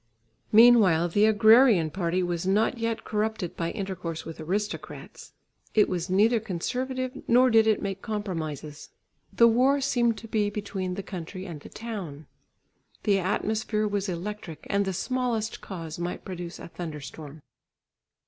Meanwhile, 0.51 1.09
the 1.09 1.25
agrarian 1.27 1.91
party 1.91 2.23
was 2.23 2.47
not 2.47 2.79
yet 2.79 3.03
corrupted 3.03 3.55
by 3.55 3.69
intercourse 3.69 4.25
with 4.25 4.39
aristocrats; 4.39 5.33
it 5.75 5.87
was 5.87 6.09
neither 6.09 6.39
conservative 6.39 7.15
nor 7.27 7.51
did 7.51 7.67
it 7.67 7.83
make 7.83 8.01
compromises. 8.01 8.89
The 9.31 9.47
war 9.47 9.79
seemed 9.79 10.17
to 10.17 10.27
be 10.27 10.49
between 10.49 10.95
the 10.95 11.03
country 11.03 11.45
and 11.45 11.59
the 11.59 11.69
town. 11.69 12.25
The 13.03 13.19
atmosphere 13.19 13.87
was 13.87 14.09
electric 14.09 14.65
and 14.71 14.85
the 14.85 14.91
smallest 14.93 15.61
cause 15.61 15.99
might 15.99 16.25
produce 16.25 16.57
a 16.57 16.67
thunderstorm. 16.67 17.43